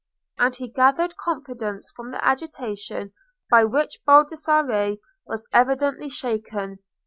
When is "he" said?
0.55-0.67